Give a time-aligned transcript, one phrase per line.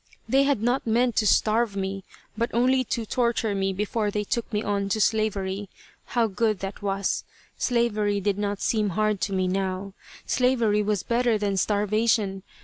[0.27, 2.03] They had not meant to starve me,
[2.35, 5.69] but only to torture me before they took me on to slavery.
[6.17, 7.23] How good that was.
[7.59, 9.93] Slavery did not seem hard to me now.
[10.25, 12.41] Slavery was better than starvation.